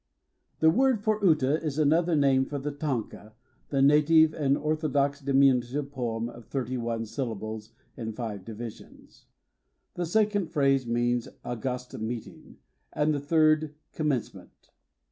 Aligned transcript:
The 0.61 0.71
word 0.71 1.03
uta 1.05 1.61
is 1.63 1.77
another 1.77 2.15
name 2.15 2.43
for 2.45 2.57
the 2.57 2.71
tanka— 2.71 3.35
^the 3.71 3.85
native 3.85 4.33
and 4.33 4.57
ortho 4.57 4.91
dox 4.91 5.21
diminutive 5.21 5.91
poem 5.91 6.27
of 6.27 6.45
thirty 6.47 6.75
one 6.75 7.05
syl 7.05 7.35
lables 7.35 7.69
in 7.95 8.11
five 8.11 8.43
divisions. 8.43 9.27
The 9.93 10.07
second 10.07 10.47
phrase 10.47 10.87
means 10.87 11.27
''august 11.45 11.99
meeting", 12.01 12.57
and 12.91 13.13
the 13.13 13.19
third, 13.19 13.75
"commencement". 13.93 14.71